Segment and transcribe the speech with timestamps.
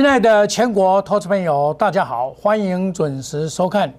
[0.00, 3.86] 亲爱的全国投资朋友，大家好，欢迎准时收看《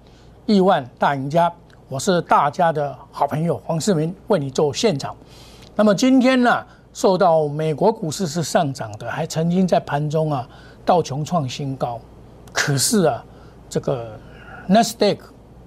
[0.46, 1.48] 亿万大赢家》，
[1.88, 5.14] 我是大家的好朋友黄世明，为你做现场。
[5.76, 10.48] 那么今天呢，受到美国股市是上涨的，还曾经在盘中啊
[10.84, 12.00] 道琼创新高，
[12.52, 13.24] 可是啊，
[13.70, 14.18] 这个
[14.68, 15.18] Nasdaq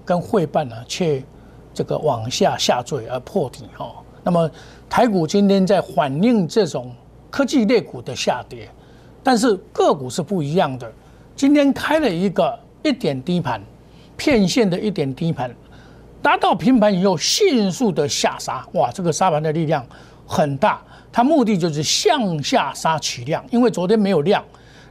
[0.04, 1.24] 跟汇办呢却
[1.72, 3.90] 这个往下下坠而破底哈。
[4.22, 4.50] 那么
[4.86, 6.94] 台股今天在反映这种
[7.30, 8.68] 科技类股的下跌。
[9.26, 10.88] 但是个股是不一样的，
[11.34, 13.60] 今天开了一个一点低盘，
[14.16, 15.52] 片线的一点低盘，
[16.22, 19.84] 达到平盘以后迅速的下杀，哇，这个杀盘的力量
[20.28, 20.80] 很大，
[21.10, 24.44] 它目的就是向下杀取量，因为昨天没有量，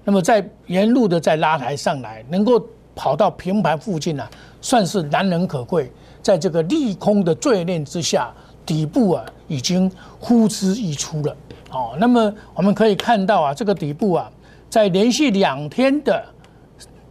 [0.04, 2.62] 那么在沿路的再拉抬上来，能够
[2.94, 4.28] 跑到平盘附近呢，
[4.60, 5.90] 算是难能可贵，
[6.22, 8.34] 在这个利空的罪孽之下，
[8.66, 11.36] 底部啊已经呼之欲出了。
[11.72, 14.32] 哦，那么我们可以看到啊，这个底部啊，
[14.70, 16.24] 在连续两天的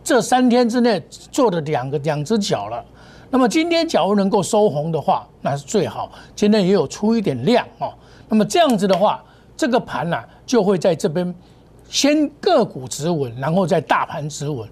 [0.02, 2.84] 这三天之内做了两个两只脚了。
[3.30, 6.10] 那么今天假如能够收红的话，那是最好。
[6.36, 7.92] 今天也有出一点量哦。
[8.28, 9.22] 那么这样子的话，
[9.56, 10.16] 这个盘呢
[10.46, 11.34] 就会在这边
[11.88, 14.68] 先个股止稳，然后再大盘止稳。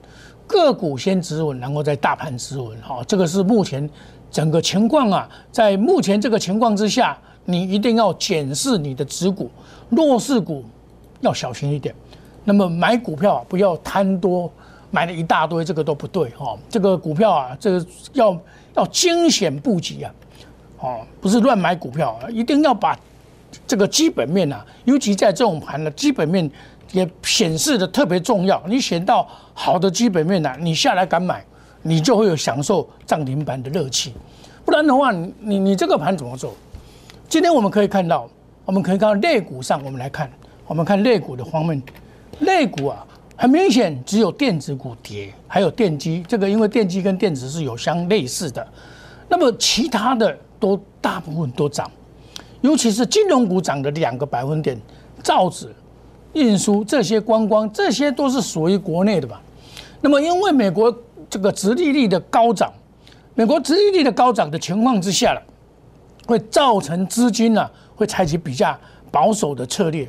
[0.46, 2.76] 个股先止稳，然后再大盘止稳。
[2.82, 3.88] 哈，这个是目前
[4.32, 5.28] 整个情况啊。
[5.52, 7.16] 在目前这个情况之下。
[7.44, 9.50] 你一定要检视你的持股，
[9.90, 10.64] 弱势股
[11.22, 11.92] 要小心一点。
[12.44, 14.48] 那么买股票不要贪多，
[14.92, 16.56] 买了一大堆，这个都不对哈。
[16.70, 18.38] 这个股票啊，这个要
[18.74, 20.14] 要精选布局啊，
[20.78, 22.96] 哦，不是乱买股票，啊一定要把
[23.66, 26.48] 这个基本面啊，尤其在这种盘的基本面
[26.92, 28.62] 也显示的特别重要。
[28.68, 31.44] 你选到好的基本面呢，你下来敢买，
[31.82, 34.12] 你就会有享受涨停板的乐趣。
[34.64, 36.54] 不然的话，你你这个盘怎么做？
[37.28, 38.28] 今天我们可以看到，
[38.64, 40.30] 我们可以看到类股上，我们来看，
[40.66, 41.82] 我们看类股的方面，
[42.40, 43.04] 类股啊，
[43.36, 48.66] 很明显只有电子股跌，还有电机，这个因为电机跟电子是有相类似的，
[49.28, 51.90] 那么其他的都大部分都涨，
[52.60, 54.80] 尤其是金融股涨了两个百分点，
[55.22, 55.74] 造纸、
[56.34, 59.42] 运输这些观光，这些都是属于国内的吧？
[60.00, 60.94] 那么因为美国
[61.32, 62.70] 这个殖利率的高涨，
[63.34, 65.42] 美国殖利率的高涨的情况之下了。
[66.26, 68.78] 会造成资金呢会采取比较
[69.10, 70.06] 保守的策略，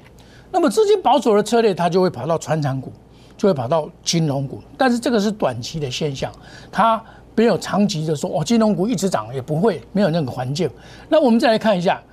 [0.51, 2.91] 那么资金保守的策略，它就会跑到船厂股，
[3.38, 4.62] 就会跑到金融股。
[4.78, 6.29] 但是这个是短期的现象，
[6.69, 7.01] 它
[7.35, 10.69] 没有长期的说哦，金融股一直涨也不会没有那个环境。
[11.07, 12.03] 那我们再来看一下，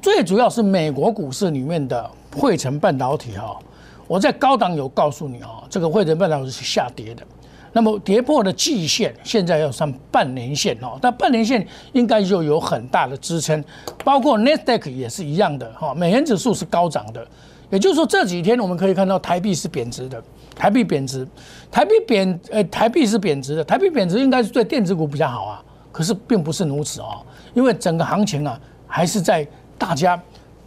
[0.00, 3.58] 最主要是美国股市里面的汇成半导体哈，
[4.06, 7.22] 我在高档有告诉你哈，这个汇成半导体是下跌的。
[7.76, 13.62] 那么跌破的季线，现在要上半年线哦，但半年线应该就有很大的支撑，
[14.04, 17.26] 包括 n e s d a q 也是一样的哈，美元指数是高涨的，
[17.70, 20.22] 也就是说这几天我们可以看到台币是贬值的，
[20.54, 21.26] 台币贬值，
[21.68, 28.56] 台币贬呃台币是贬值的，台币贬值应该是对电子股比较好啊，可是并不是如此哦，因为整个行情啊
[28.86, 29.44] 还是在
[29.76, 30.18] 大家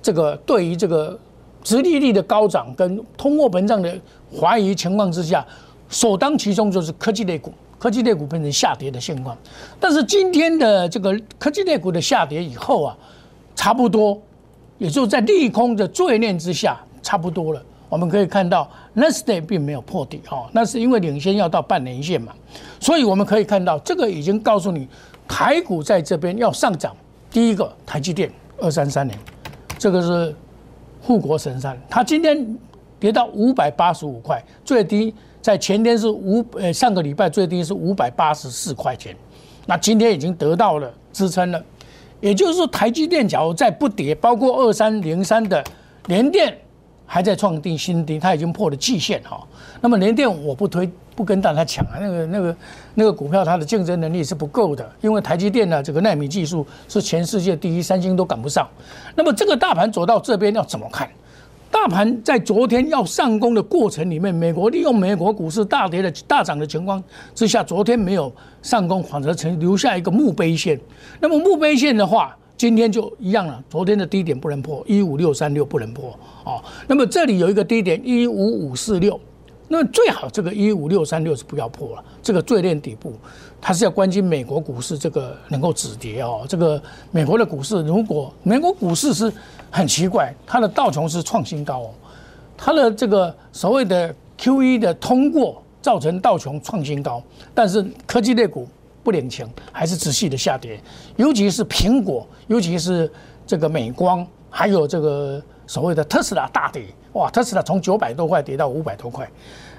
[0.01, 1.17] 这个对于这个
[1.63, 3.97] 殖利率的高涨跟通货膨胀的
[4.37, 5.45] 怀疑情况之下。
[5.89, 9.37] 首当其冲就是科技类股，科技类股变成下跌的现况。
[9.79, 12.97] 但是今天的这个科技类股的下跌以后啊，
[13.55, 14.19] 差不多，
[14.77, 17.63] 也就在利空的罪念之下，差不多了。
[17.89, 22.33] 我们可以看到 n e s t a 并没有破底哈，那是因为领先要到半年线嘛。
[22.81, 24.87] 所以我们可以看到，这个已经告诉你，
[25.25, 26.93] 台股在这边要上涨。
[27.31, 29.17] 第一个，台积电二三三年，
[29.77, 30.35] 这个是
[31.01, 32.57] 护国神山，它今天
[32.99, 35.13] 跌到五百八十五块，最低。
[35.39, 39.15] 在前天是五呃上个礼拜最低是五百八十四块钱，
[39.65, 41.63] 那今天已经得到了支撑了，
[42.19, 45.63] 也就是说台积电假如再不跌，包括二三零三的
[46.07, 46.53] 联电
[47.05, 49.41] 还在创定新低，它已经破了季线哈。
[49.79, 52.57] 那么联电我不推不跟大家抢啊，那个那个
[52.95, 58.67] 那个股票它的竞争能力是不够的，因为台积电呢这个纳米技术是全世界第一，三星都赶不上。
[59.15, 61.09] 那么这个大盘走到这边要怎么看？
[61.69, 67.01] 大盘在昨天要上攻的过程里面，美国利用美国股市大跌的大涨的情况
[67.35, 68.31] 之下，昨天没有
[68.61, 70.79] 上攻，反而成留下一个墓碑线。
[71.19, 73.63] 那么墓碑线的话，今天就一样了。
[73.69, 76.63] 昨天的低点不能破，一五六三六不能破哦。
[76.87, 79.19] 那么这里有一个低点一五五四六。
[79.69, 83.13] 那最好这个一五六三六是不要破了，这个最练底部，
[83.59, 86.45] 它是要关心美国股市这个能够止跌哦。
[86.47, 86.81] 这个
[87.11, 89.31] 美国的股市，如果美国股市是
[89.69, 91.89] 很奇怪，它的道琼斯创新高哦，
[92.55, 97.21] 它的这个所谓的 Q E 的通过造成道琼创新高，
[97.53, 98.67] 但是科技类股
[99.03, 100.79] 不领情，还是持续的下跌，
[101.17, 103.11] 尤其是苹果，尤其是
[103.45, 105.43] 这个美光，还有这个。
[105.67, 106.83] 所谓的特斯拉大跌，
[107.13, 109.29] 哇，特斯拉从九百多块跌到五百多块，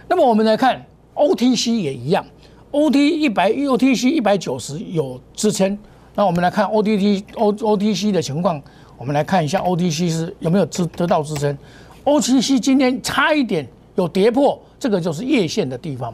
[0.08, 2.24] 那么我们来看 OTC 也一样
[2.70, 5.76] ，OT 一百 OTC 一百九十有支撑。
[6.14, 8.60] 那我们来看 OTT O OTC 的情况，
[8.96, 11.56] 我们来看一下 OTC 是有没有支得到支撑。
[12.04, 16.12] OTC 今天差一点有跌破，这个就是月线的地方。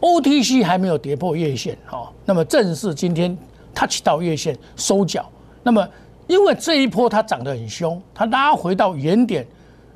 [0.00, 3.36] OTC 还没有跌破月线，哈，那么正是今天
[3.74, 5.26] touch 到月线收脚。
[5.62, 5.88] 那么
[6.26, 9.46] 因为这一波它涨得很凶，它拉回到原点，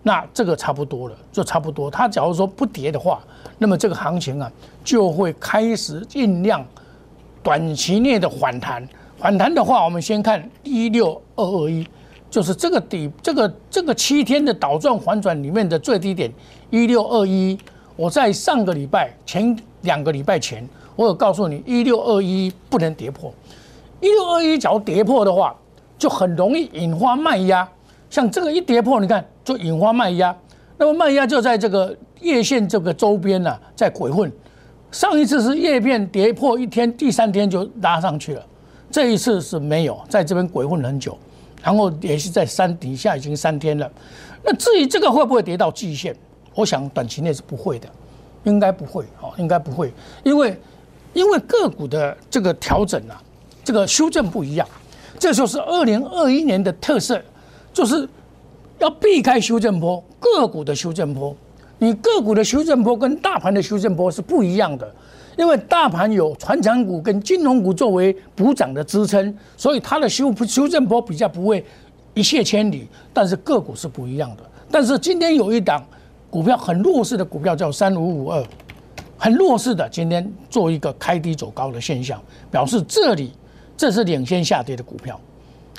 [0.03, 1.91] 那这个差不多了，就差不多。
[1.91, 3.21] 它假如说不跌的话，
[3.59, 4.51] 那么这个行情啊
[4.85, 6.65] 就会开始酝酿
[7.43, 8.87] 短期内的反弹。
[9.19, 11.87] 反弹的话，我们先看一六二二一，
[12.31, 16.33] 就是这个底，这个这个七天的倒转反转里面的最低点
[16.71, 17.59] 一六二一。
[17.97, 20.67] 我在上个礼拜前两个礼拜前，
[20.97, 23.31] 我有告诉你一六二一不能跌破，
[24.01, 25.55] 一六二一假如跌破的话，
[26.01, 27.69] 就很容易引发卖压。
[28.09, 30.35] 像这个一跌破，你看就引发卖压，
[30.79, 34.33] 那么卖压就在这个月线这个周边呢，在鬼混。
[34.91, 38.45] 上一次是叶片跌破一天，第三天就拉上去了，
[38.91, 41.17] 这一次是没有在这边鬼混很久，
[41.63, 43.89] 然后也是在山底下已经三天了。
[44.43, 46.17] 那至于这个会不会跌到季线？
[46.57, 47.89] 我想短期内是不会的，
[48.43, 49.93] 应该不会哦，应该不会，
[50.25, 50.61] 因为
[51.13, 53.23] 因为个股的这个调整啊，
[53.63, 54.67] 这个修正不一样，
[55.21, 57.23] 这就是二零二一年的特色，
[57.73, 58.09] 就是
[58.81, 61.37] 要避开修正波，个股的修正波，
[61.79, 64.93] 你个股的修正波跟大盘的修正波是不一样的，
[65.37, 71.65] 因为大盘有传产股跟金融股作为补涨的支撑，所以它的修修正波比较不会
[72.15, 75.85] 一泻千里，但是个股是不一样的，但是今天有一档。
[76.33, 78.41] 股票很弱势的股票叫三五五二，
[79.19, 83.33] 很弱势的，今天做一个开低走高的现象，表示这里
[83.81, 85.19] 这是领先下跌的股票，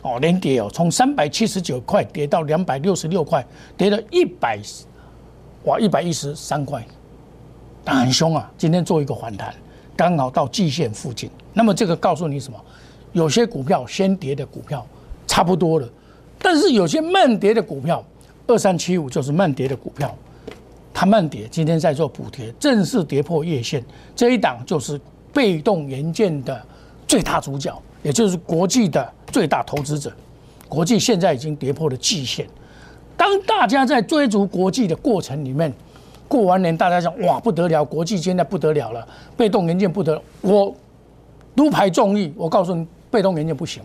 [0.01, 3.45] 哦，连跌哦，从三百七十九块跌到两百六十六块，
[3.77, 4.59] 跌了一百，
[5.65, 6.83] 哇，一百一十三块，
[7.85, 8.51] 很凶啊！
[8.57, 9.53] 今天做一个反弹，
[9.95, 11.29] 刚好到季线附近。
[11.53, 12.59] 那么这个告诉你什么？
[13.11, 14.83] 有些股票先跌的股票
[15.27, 15.87] 差不多了，
[16.39, 18.03] 但是有些慢跌的股票，
[18.47, 20.11] 二三七五就是慢跌的股票。
[20.91, 24.99] 它慢跌，今天在做补贴，正式跌破月线，这一档就是
[25.31, 26.59] 被动元件的
[27.07, 30.11] 最大主角，也就是国际的最大投资者。
[30.67, 32.47] 国际现在已经跌破了季线。
[33.17, 35.71] 当大家在追逐国际的过程里面，
[36.27, 40.21] 过完年大家讲哇不得了，国际现在不得了了，被动元件不得了。
[40.41, 40.75] 我
[41.55, 43.83] 独排众议，我告诉你，被动元件不行，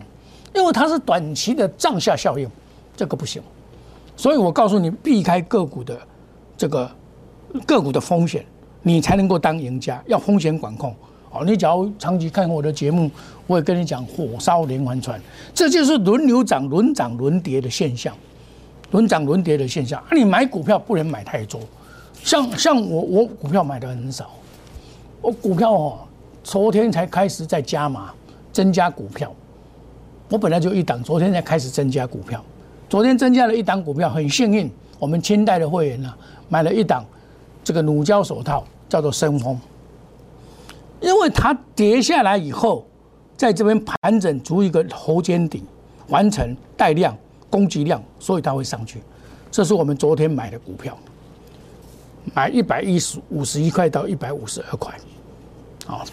[0.53, 2.49] 因为它是短期的涨下效应，
[2.95, 3.41] 这个不行。
[4.15, 5.97] 所以我告诉你，避开个股的
[6.57, 6.89] 这个。
[7.65, 8.45] 个股的风险，
[8.81, 10.03] 你才能够当赢家。
[10.05, 10.93] 要风险管控，
[11.31, 13.11] 哦，你只要长期看我的节目，
[13.45, 15.21] 我也跟你讲火烧连环船，
[15.53, 18.15] 这就是轮流涨、轮涨轮跌的现象，
[18.91, 19.99] 轮涨轮跌的现象。
[19.99, 21.59] 啊，你买股票不能买太多，
[22.23, 24.29] 像像我我股票买的很少，
[25.21, 25.99] 我股票哦，
[26.43, 28.11] 昨天才开始在加码
[28.53, 29.31] 增加股票，
[30.29, 32.43] 我本来就一档，昨天才开始增加股票，
[32.89, 36.13] 昨天增加了一档股票，很幸运，我们清代的会员呢
[36.47, 37.05] 买了一档。
[37.63, 39.59] 这个乳胶手套叫做深丰，
[40.99, 42.87] 因为它跌下来以后，
[43.35, 45.63] 在这边盘整足一个头肩顶，
[46.09, 47.15] 完成带量、
[47.49, 49.01] 攻击量，所以它会上去。
[49.51, 50.97] 这是我们昨天买的股票，
[52.33, 54.93] 买一百一十五十一块到一百五十二块，
[55.87, 56.03] 啊，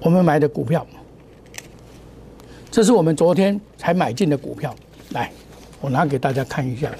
[0.00, 0.86] 我们买的股票，
[2.70, 4.74] 这是我们昨天才买进的股票。
[5.10, 5.32] 来，
[5.80, 6.90] 我拿给大家看一下。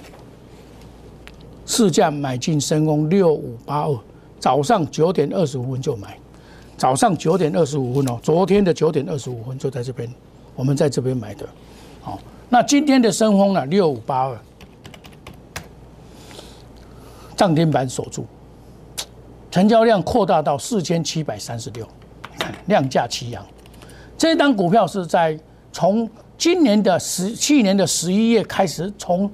[1.67, 3.99] 市价买进深丰六五八二，
[4.45, 6.19] 早上九点二十五分就买，
[6.77, 10.07] 早上九点二十五分哦，昨天的九点二十五分就在这边，
[10.55, 11.49] 我们在这边买的，
[12.03, 12.21] 好，
[12.51, 14.39] 那今天的深丰呢六五八二，
[17.35, 18.27] 涨停板锁住，
[19.51, 21.89] 成交量扩大到四千七百三十六，
[22.33, 23.43] 你看量价齐扬，
[24.19, 25.41] 这单股票是在
[25.73, 29.33] 从今年的十去年的十一月开始从。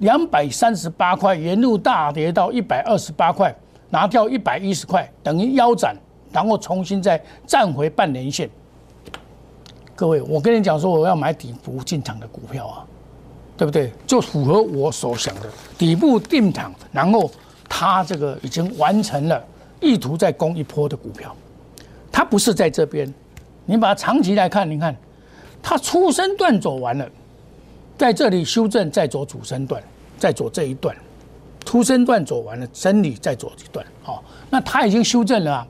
[0.00, 3.54] 两百三十八块，沿路大跌到一百二十八块，
[3.90, 5.96] 拿掉一百一十块，等于腰斩，
[6.32, 8.48] 然后重新再站回半年线。
[9.94, 12.86] 各位，我跟你讲说，我要买底部进场的股票啊，
[13.56, 13.92] 对不对？
[14.06, 17.30] 就符合我所想的底部定场，然后
[17.68, 19.44] 它这个已经完成了，
[19.80, 21.36] 意图再攻一波的股票，
[22.10, 23.12] 它不是在这边，
[23.66, 24.96] 你把它长期来看，你看
[25.62, 27.06] 它出生段走完了。
[27.98, 29.82] 在这里修正，再走主升段，
[30.18, 30.96] 再走这一段，
[31.64, 35.66] 出生段走完了，真理再走一段，好，那它已经修正了，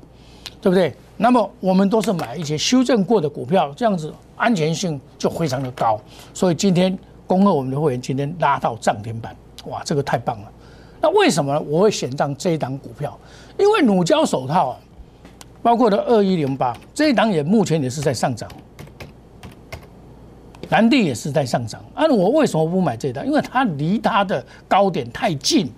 [0.61, 0.95] 对不对？
[1.17, 6.01] 那么我们都是买一些修正过的股票，这样子安全性就非常的高。
[6.33, 10.51] 所以今天恭贺我们的会员今天拉到涨停板，哇，这个太棒了！
[11.03, 13.19] 那为什么我会选上这一档股票？
[13.59, 14.79] 因为乳胶手套啊，
[15.63, 18.49] 包括的二一零八这一档也目前也是在上涨，
[20.71, 21.85] 蓝地也是在上涨。
[21.95, 23.27] 那，我为什么不买这一档？
[23.27, 25.71] 因为它离它的高点太近，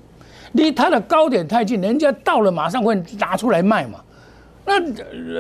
[0.53, 4.01] 离它的高点太近，人家到了马上会拿出来卖嘛。
[4.65, 4.79] 那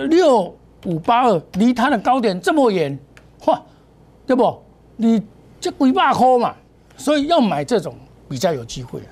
[0.06, 0.54] 六
[0.86, 2.98] 五八二离它的高点这么远，
[3.46, 3.62] 哇，
[4.26, 4.60] 对不？
[4.96, 5.22] 你
[5.60, 6.54] 这几百块嘛，
[6.96, 7.94] 所以要买这种
[8.28, 9.06] 比较有机会啊。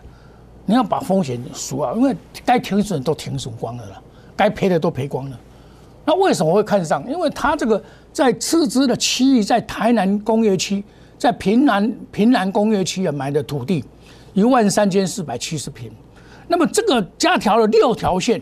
[0.67, 2.15] 你要把风险数啊，因为
[2.45, 4.03] 该停损都停损光了啦，
[4.37, 5.39] 该赔的都赔光了。
[6.05, 7.05] 那为什么会看上？
[7.11, 10.83] 因为它这个在斥资的区域，在台南工业区，
[11.19, 13.85] 在平南平南工业区啊买的土地
[14.33, 15.91] 一万三千四百七十平，
[16.47, 18.41] 那么这个加条了六条线，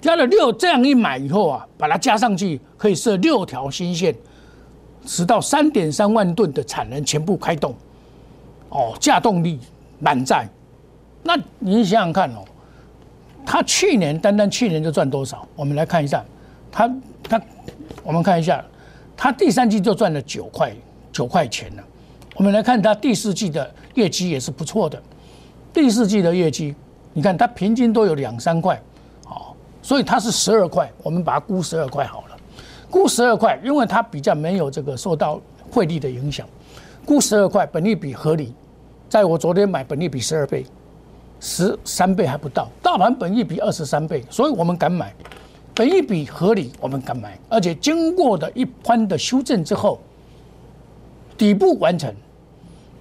[0.00, 4.14] 加了六，这样一买以后啊，把它加上去，可以设六条新线，
[5.04, 7.74] 直到三点三万吨的产能全部开动，
[8.70, 9.60] 哦，架动力
[10.00, 10.48] 满载。
[11.22, 12.44] 那你想想看哦，
[13.46, 15.46] 他去年单单去年就赚多少？
[15.54, 16.24] 我们来看一下，
[16.72, 17.40] 他他，
[18.02, 18.64] 我们看一下，
[19.16, 20.74] 他第三季就赚了九块
[21.12, 21.84] 九块钱了。
[22.34, 25.00] 我们来看它第四季的业绩也是不错的，
[25.72, 26.74] 第四季的业绩，
[27.12, 28.80] 你看它平均都有两三块，
[29.26, 32.36] 哦，所以它是十二块，我们把它估十二块好了，
[32.90, 36.46] 估十二块，因为它比较没有这个受到汇率的影响，
[37.04, 38.54] 估十二块，本利比合理，
[39.08, 40.64] 在我昨天买本利比十二倍。
[41.44, 45.12] 十三倍还不到，大盘本益比二十三倍，所以我们敢买，
[45.74, 49.98] 本益比合理，我们敢买，而且经过的一番的修正之后，
[51.42, 52.14] 底部完成，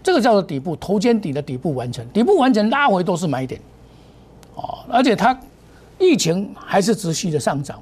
[0.02, 3.62] 这个叫做底部头肩底的底部完成，底部完成拉回都是买点，
[4.56, 5.40] 哦，而且它
[6.00, 7.80] 疫情还是持续的上涨，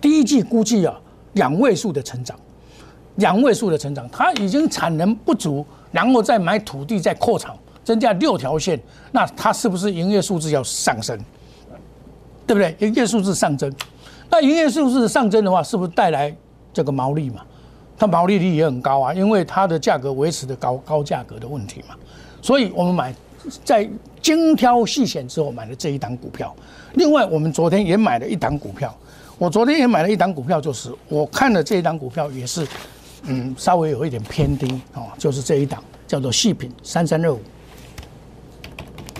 [0.00, 1.00] 第一季估计啊
[1.34, 2.36] 两位数的成长，
[3.14, 7.56] 两位数的成长，它已经产能不足，然后再买土地再扩厂。
[7.84, 8.80] 增加六条线，
[9.12, 11.16] 那它是不是营业数字要上升？
[12.46, 12.74] 对不对？
[12.80, 13.70] 营业数字上升，
[14.30, 16.34] 那营业数字上升的话，是不是带来
[16.72, 17.42] 这个毛利嘛？
[17.96, 21.94] 它毛利率也很高啊，因为它的价格维持的高高价格的问题嘛。
[22.42, 23.14] 所以我们买
[23.64, 23.88] 在
[24.20, 26.54] 精挑细选之后买了这一档股票。
[26.94, 28.94] 另外，我们昨天也买了一档股票，
[29.38, 32.66] 我昨天也买了一档股票，就是我看了这一档股票也是，
[33.22, 37.40] 嗯，稍微有一点偏低哦，就是这一档叫做细品三三二五。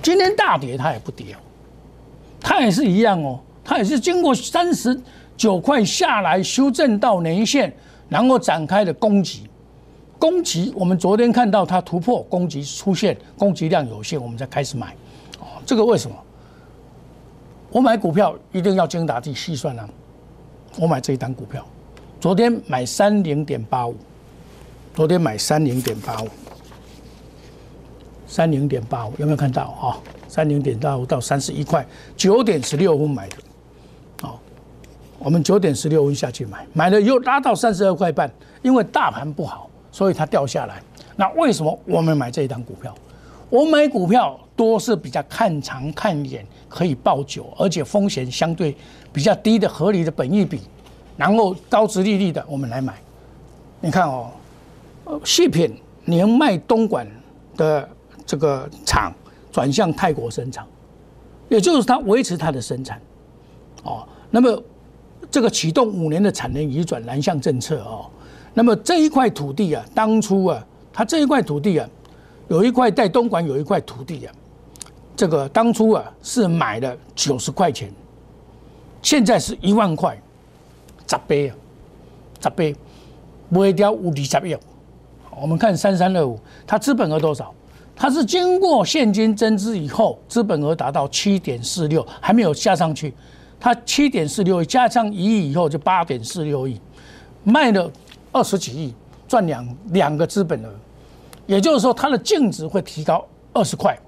[0.03, 1.39] 今天大跌，它也不跌哦，
[2.41, 4.99] 它也是一样哦，它也是经过三十
[5.37, 7.75] 九块下来修正到年线，
[8.09, 9.49] 然后展开的攻击。
[10.19, 14.95] 攻击，我们昨天看到它突破攻击出现，攻击量有限，我们才开始买。
[15.39, 16.17] 哦，这个为什么？
[17.71, 19.89] 我买股票一定要精打细算啊。
[20.79, 21.67] 我买这一单股票，
[22.21, 23.95] 昨天买三零点八五，
[24.95, 26.29] 昨天买三零点八五。
[28.27, 29.99] 三零点八五有没有看到啊？
[30.27, 33.37] 三零点八五到三十一块，九点十六分买的，
[35.25, 38.31] 我们九点十六分下去买，买了又拉到三十二块半，
[38.63, 40.81] 因为大盘不好，所以它掉下来。
[41.17, 42.95] 那为什么我们买这一档股票？
[43.49, 48.77] 我买股票多是比较看长看远，可以抱久，而且风险相对
[49.13, 50.61] 比较低的合理的本益比，
[51.17, 52.95] 然后高值利率的，我们来买。
[53.81, 54.31] 你看哦，
[55.05, 57.07] 呃细品年迈东莞
[57.57, 57.89] 的。
[58.27, 59.13] 这个厂
[59.53, 60.67] 转向泰国生产，
[61.51, 62.99] 也就是它维持它的生产，
[63.83, 64.63] 哦，那么
[65.35, 68.07] 这个启动五年的产能移转南向政策哦，
[68.53, 71.89] 那么这一块土地啊，当初啊，它这一块土地啊，
[72.47, 74.33] 有一块在东莞有一块土地啊，
[75.17, 77.93] 这个当初啊是买了九十块钱，
[79.03, 80.17] 现在是一万块，
[81.09, 81.57] 十倍啊，
[82.41, 82.77] 十倍，
[83.49, 84.57] 卖掉五二十亿，
[85.43, 87.53] 我们看三三二五，它资本额多少？
[87.97, 93.13] 它是经过现金增资以后，资本额达到七点四六，还没有加上去。
[93.65, 96.79] 它七点四六亿加上一亿以后就八点四六亿，
[97.45, 97.91] 卖了
[98.31, 98.95] 二十几亿，
[99.27, 100.69] 赚两两个资本额，
[101.47, 103.99] 也就是说它的净值会提高二十块，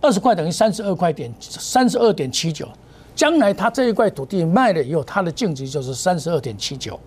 [0.00, 2.68] 二十块等于三十二块点三十二点七九。
[3.16, 7.00] 将来它这一块土地卖了以后，它的净值就是三十二点七九，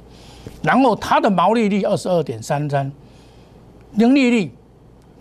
[0.61, 2.91] 然后它的毛利率二十二点三三，
[3.95, 4.51] 盈利率。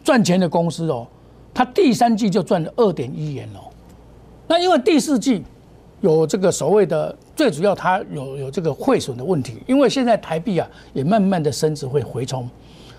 [0.02, 1.07] 赚钱的公司哦，
[1.54, 3.71] 它第三季就赚了二点一元哦。
[4.49, 5.45] 那因为第四季
[6.00, 12.49] 有这个所谓的最主要，它有有这个汇损的问题，因为现在台币啊也慢慢的升值会回冲，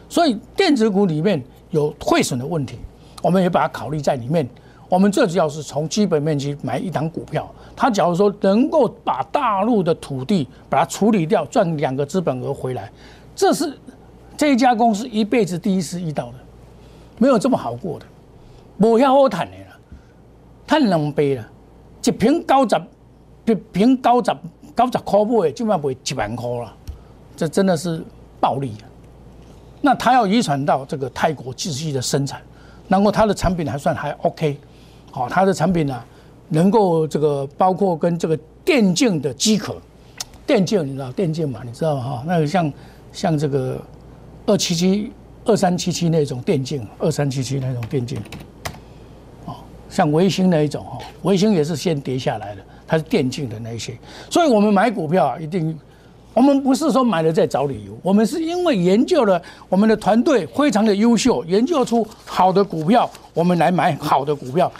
[0.07, 1.41] 所以电子股里面
[1.71, 2.77] 有汇损的问题，
[3.21, 4.47] 我们也把它考虑在里面。
[4.87, 12.91] 我们最主要是从基本面去买一档股票，它假如说能够把大陆的土地把它处理掉，赚两个资本额回来，
[13.33, 13.73] 这是
[14.35, 16.33] 这一家公司一辈子第一次遇到的。
[17.17, 18.05] 没有这么好过的，
[18.77, 19.79] 不要好谈的了。
[20.67, 21.50] 太狼狈了，
[22.03, 22.81] 一瓶九十，
[23.45, 24.31] 一瓶九十
[24.75, 26.73] 九十块买，就卖卖一万块了，
[27.35, 28.03] 这真的是
[28.39, 28.73] 暴利！
[29.81, 32.41] 那他要遗传到这个泰国继续的生产，
[32.87, 34.57] 然后他的产品还算还 OK，
[35.11, 36.03] 好，他的产品呢，
[36.49, 39.75] 能够这个包括跟这个电竞的机壳，
[40.45, 41.61] 电竞你知道电竞嘛？
[41.65, 42.23] 你知道哈？
[42.27, 42.71] 那个像
[43.11, 43.79] 像这个
[44.45, 45.11] 二七七、
[45.45, 48.21] 二三七七那种电竞，二三七七那种电竞，
[49.91, 53.95] 像微星那一种哈，微星也是先跌下来的，它是电竞的那一些，
[54.31, 55.77] 所以我们买股票啊，一定。
[56.33, 64.71] 我们不是说买了再找理由，我们是因为研究了我们的团队非常的优秀，研究出好的股票，我们来买好的股票，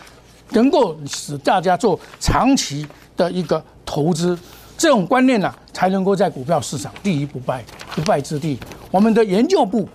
[0.52, 2.88] 能够使大家做长期
[3.18, 4.40] 的一个投资，
[4.78, 7.62] 这种观念呢，才能够在股票市场立于不败
[7.94, 8.58] 不败之地。
[8.90, 9.86] 我们的研究部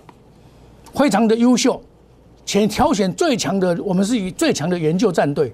[0.93, 1.81] 非常的优秀，
[2.47, 5.53] 且挑选最强的，我们是以最强的研究战队，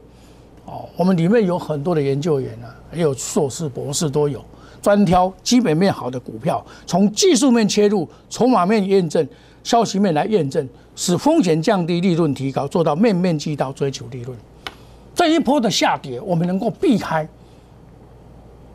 [0.65, 4.39] 哦，我们里面有很多的研究员啊，也有硕士、博士都有。
[4.79, 9.27] 专挑基本面好的股票，从技术面切入，筹码面验证，
[9.63, 14.38] 消息面来验证，使风险降低，利润提高，做到面面俱到，追求利润。
[15.15, 17.27] 这一波的下跌，我们能够避开。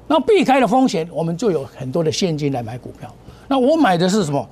[0.08, 3.14] 那避开了风险，我们就有很多的现金来买股票。
[3.46, 4.48] 那我买的是什么？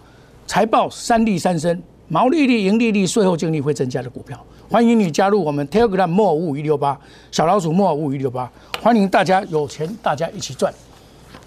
[0.46, 4.38] 财报三利三升，毛利率、盈利率、税后净利会增加的股票。
[4.68, 6.98] 欢迎你加入我们 Telegram 莫五五一六八
[7.30, 10.72] 小老鼠莫五五一六八，欢迎大家有钱，大家一起赚。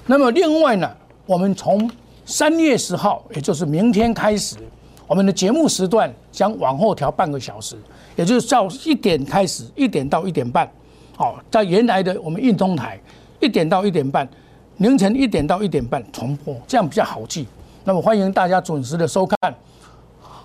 [0.06, 0.90] 那么另外呢，
[1.26, 1.90] 我们从
[2.26, 4.56] 三月十号，也就是明天开始，
[5.06, 7.76] 我们的节目时段将往后调半个小时，
[8.16, 10.70] 也就是到一点开始，一点到一点半，
[11.16, 13.00] 好，在原来的我们运通台
[13.40, 14.28] 一点到一点半，
[14.78, 17.46] 凌晨一点到一点半重播，这样比较好记。
[17.84, 19.54] 那么欢迎大家准时的收看，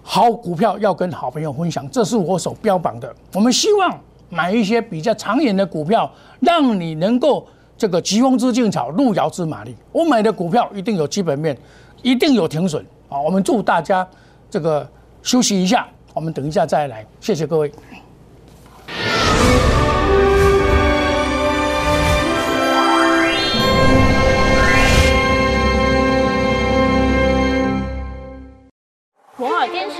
[0.04, 3.12] 好股票要跟好朋友分享，这是我所标榜的。
[3.32, 7.44] 我们希望买一些比较长远的股票，让你能够。
[7.76, 9.74] 这个疾风知劲草，路遥知马力。
[9.90, 11.58] 我买的股票一定有基本面，
[12.02, 13.20] 一定有停损啊！
[13.20, 14.06] 我们祝大家
[14.48, 14.88] 这个
[15.24, 17.04] 休息一下，我们等一下再来。
[17.20, 17.70] 谢谢各位。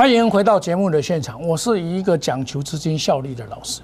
[0.00, 1.46] 欢迎回到节目的现场。
[1.46, 3.82] 我是一个讲求资金效率的老师，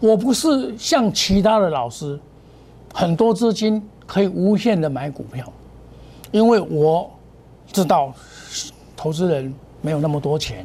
[0.00, 2.18] 我不是像其他的老师，
[2.94, 5.52] 很多资金可以无限的买股票，
[6.30, 7.10] 因为我
[7.70, 8.10] 知道
[8.96, 10.64] 投资人没有那么多钱，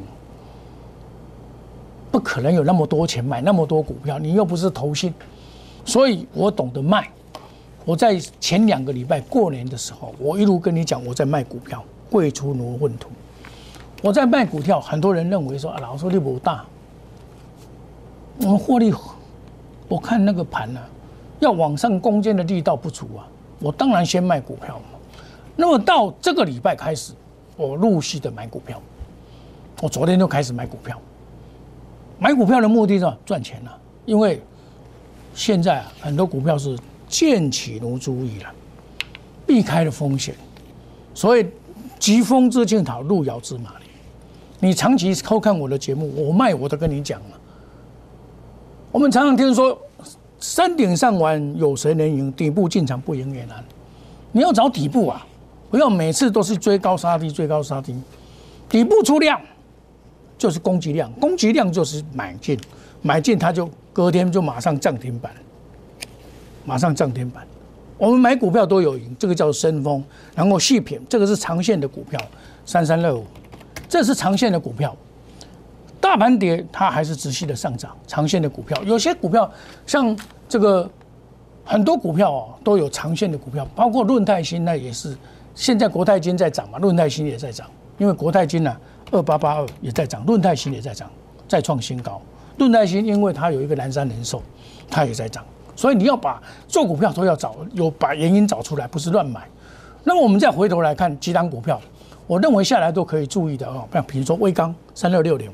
[2.10, 4.18] 不可能有那么多钱买那么多股票。
[4.18, 5.12] 你又不是投信，
[5.84, 7.06] 所以我懂得卖。
[7.84, 13.10] 我在前两个礼拜过年的时候，我一路跟你讲我在卖股票，贵出挪混土。
[14.00, 16.64] 我在卖股票，很多人认为说啊，老师力不大，
[18.40, 18.94] 我们获利，
[19.88, 20.80] 我看那个盘呢，
[21.40, 23.26] 要往上攻坚的力道不足啊，
[23.58, 24.84] 我当然先卖股票嘛。
[25.56, 27.12] 那么到这个礼拜开始，
[27.56, 28.80] 我陆续的买股票，
[29.82, 30.96] 我昨天就开始买股票。
[32.20, 34.40] 买股票的目的是赚钱啊，因为
[35.34, 38.50] 现在啊，很多股票是见起如注意了，
[39.44, 40.36] 避开了风险，
[41.14, 41.44] 所以
[41.98, 43.87] 疾风知劲草，路遥知马力。
[44.60, 47.40] 你长期偷看我的节目，我卖我都跟你讲了。
[48.90, 49.78] 我们常常听说
[50.40, 52.32] 山顶上玩有谁能赢？
[52.32, 53.64] 底部进场不赢也难。
[54.32, 55.26] 你要找底部啊，
[55.70, 57.94] 不要每次都是追高杀低，追高杀低。
[58.68, 59.40] 底部出量
[60.36, 62.58] 就是攻击量，攻击量就是买进，
[63.00, 65.32] 买进它就隔天就马上涨停板，
[66.64, 67.46] 马上涨停板。
[67.96, 70.02] 我们买股票都有赢，这个叫升风。
[70.34, 72.20] 然后细品，这个是长线的股票，
[72.64, 73.26] 三三六五。
[73.88, 74.94] 这是长线的股票，
[76.00, 79.50] 大盘跌，它还是持续的上涨，长线的股票，有些股票
[79.86, 80.16] 像
[80.48, 80.88] 这个
[81.64, 85.16] 很多股票哦都有长线的股票，包括润泰新那也是，
[85.54, 88.76] 现在国泰金在涨嘛，润泰新也在涨，因为国泰金呢
[89.10, 91.10] 二八八二也在涨，润泰新也在涨，
[91.48, 92.20] 再创新高。
[92.58, 94.42] 润泰新因为它有一个南山人寿，
[94.90, 99.46] 它也在涨，所以你要把做股票都要找有把原因找出来，不是乱买。
[100.04, 101.80] 那么我们再回头来看几档股票，
[102.28, 105.50] 我认为下来都可以注意的哦，像比如说威刚三六六零。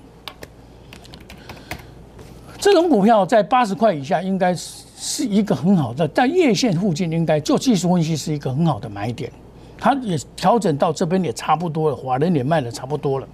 [2.59, 9.31] 这种股票在八十块以下，应该是是一个很好的，在月线附近，应该就技术分析是一个很好的买点。
[9.79, 13.29] 它也调整到这边也差不多了，华人也卖的差不多了。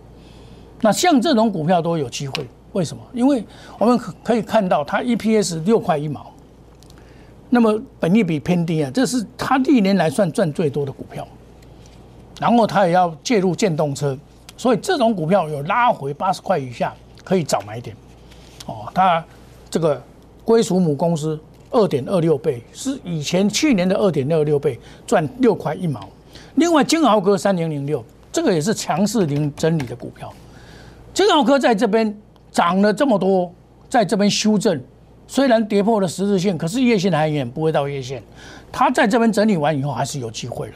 [0.81, 3.03] 那像这种股票都有机会，为什么？
[3.15, 3.43] 因为
[3.79, 6.31] 我们可可以看到它 EPS 六块一毛，
[7.49, 11.27] 那么本益比偏低啊，这是它历年来算赚最多的股票。
[12.41, 14.19] 然后它也要介入电动车，
[14.57, 17.95] 所以这种股票有拉回八十块以下，可以早买点。
[18.67, 19.23] 哦，它
[19.69, 20.03] 这个
[20.45, 21.39] 归属母公司
[21.71, 26.01] 二点二六倍，是以前去年的二点二六倍，赚六块一毛。
[26.55, 30.33] 另外，金豪科三零零六，这个也是强势零整理的股票。
[31.13, 32.19] 金豪科在这边
[32.51, 33.53] 涨了这么多，
[33.89, 34.81] 在这边修正，
[35.29, 38.23] 虽然跌破了十字线，可是月线还远不会到月线。
[38.73, 40.75] 它在这边整理完以后，还是有机会了。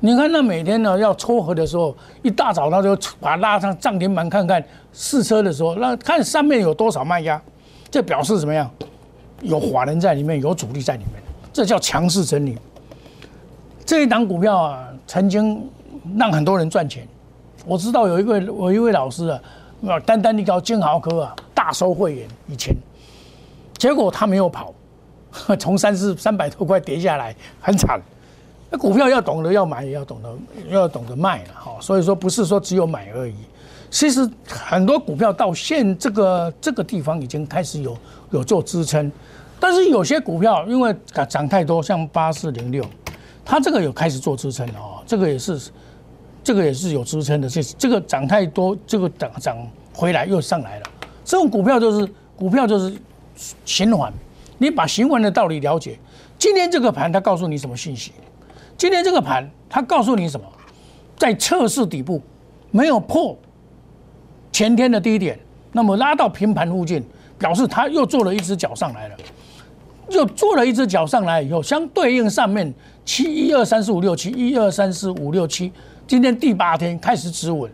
[0.00, 7.40] 你看，那每天呢要撮合的时候，一大早他就把它拉上涨停板看看试车的时候，那看上面有多少卖压，
[7.90, 8.70] 这表示怎么样？
[9.42, 12.56] 有华人在里面，有主力在里面，这叫强势整理。
[13.84, 15.68] 这一档股票啊，曾经
[16.16, 17.06] 让很多人赚钱。
[17.66, 19.40] 我知道有一位有一位老师啊，
[20.06, 22.74] 单单一条金豪科啊，大收会员以前，
[23.76, 24.72] 结果他没有跑，
[25.58, 28.00] 从三四三百多块跌下来，很惨。
[28.70, 31.76] 那股票要懂得要买，也要懂得要懂得卖了哈。
[31.80, 33.34] 所以说不是说只有买而已。
[33.90, 37.96] 其实很多股票到现这个这个地方已经开始有
[38.30, 39.10] 有做支撑，
[39.58, 40.94] 但是有些股票因为
[41.26, 42.84] 涨太多，像八四零六，
[43.44, 45.02] 它这个有开始做支撑了哦。
[45.06, 45.70] 这个也是
[46.44, 47.48] 这个也是有支撑的。
[47.48, 49.56] 这这个涨太多，这个涨涨
[49.94, 50.86] 回来又上来了。
[51.24, 52.94] 这种股票就是股票就是
[53.64, 54.12] 循环。
[54.58, 55.98] 你把循环的道理了解，
[56.38, 58.12] 今天这个盘它告诉你什么信息？
[58.78, 60.46] 今天这个盘，它告诉你什么？
[61.16, 62.22] 在测试底部，
[62.70, 63.36] 没有破
[64.52, 65.36] 前天的低点，
[65.72, 67.04] 那么拉到平盘附近，
[67.36, 69.16] 表示它又做了一只脚上来了。
[70.10, 72.72] 又做了一只脚上来以后，相对应上面
[73.04, 75.72] 七一二三四五六七一二三四五六七，
[76.06, 77.68] 今天第八天开始止稳。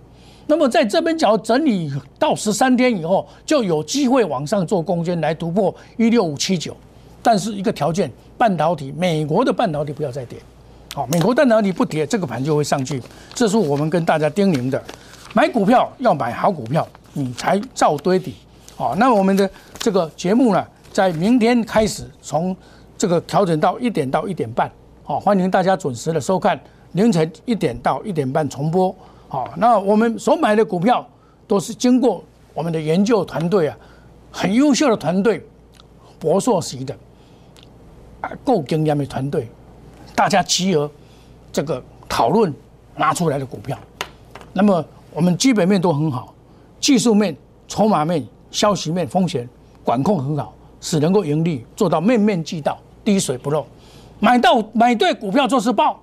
[0.47, 6.75] 那么在这边脚整理到十三天以后，就有机会往上做攻坚来突破一六五七九。
[7.23, 10.39] 但是一个条件，半导体，美国的半导体不要再跌。
[10.95, 13.03] 好，美国在哪里不跌，这个盘就会上去。
[13.35, 14.81] 这是我们跟大家叮咛的，
[15.33, 18.37] 买股票要买好股票，你才造堆底。
[18.77, 22.57] 好，那我们的这个节目呢，在明天开始从
[22.97, 24.71] 这个调整到一点到一点半。
[25.03, 26.57] 好，欢迎大家准时的收看，
[26.93, 28.95] 凌晨一点到一点半重播。
[29.27, 31.05] 好，那我们所买的股票
[31.49, 32.23] 都是经过
[32.55, 33.77] 我们的研究团队啊，
[34.31, 35.45] 很优秀的团队，
[36.21, 36.97] 博硕级的，
[38.21, 39.49] 啊，够经验的团队。
[40.15, 40.91] 大家集合，
[41.53, 42.53] 这个讨论
[42.97, 43.77] 拿出来的股票，
[44.53, 46.33] 那么我们基本面都很好，
[46.81, 49.49] 技术面、筹码面、消息面、风险
[49.83, 53.67] 管控很好，使能够盈利做到面面俱到、滴水不漏。
[54.21, 56.01] 买到买对股票就是爆，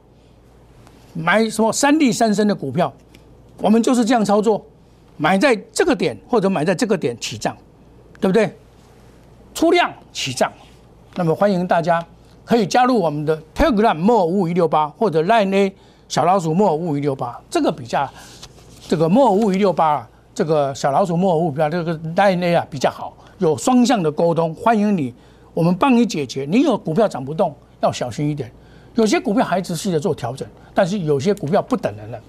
[1.13, 2.93] 买什么三利三升的股票，
[3.57, 4.63] 我们就是这样操作，
[5.15, 7.55] 买在这个点或者买在这个点起涨，
[8.19, 8.53] 对不对？
[9.53, 10.51] 出量起涨，
[11.15, 12.05] 那么欢迎大家。
[12.43, 15.75] 可以加入我们的 Telegram 莫五五一六八或者 Line A
[16.09, 18.09] 小老鼠莫五五一六八，这个比较
[18.87, 24.53] 这个莫五五一六八这个小老鼠莫五五比这个 Line A 啊比较好，有双向的沟通。
[24.55, 25.13] 欢迎你，
[25.53, 26.45] 我们帮你解决。
[26.49, 28.51] 你有股票涨不动，要小心一点。
[28.95, 32.19] 有些股票还持续的做调整，但是有些股票不等人了。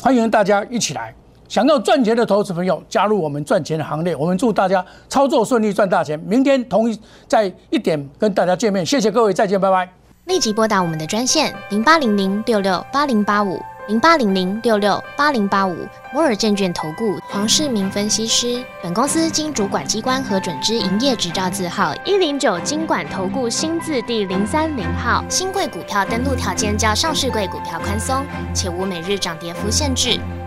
[0.00, 1.14] 欢迎大家一起来。
[1.50, 4.14] 想要赚钱的投资朋友，加入我们赚钱的行列。
[4.14, 6.16] 我们祝大家操作顺利，赚大钱。
[6.20, 8.86] 明天同一在一点跟大家见面。
[8.86, 9.92] 谢谢各位，再见，拜拜。
[10.26, 15.74] 立即拨打我们的专线零八零零六六八零八五零八零零六六八零八五
[16.14, 18.62] 摩尔证券投顾黄世明分析师。
[18.80, 25.24] 本公司经主管机关核准之营业执照字号一零九金管投顾新字第零三零号。
[25.28, 30.16] 新贵股票登录条件较上市贵股票宽松，且无每日涨跌幅限制。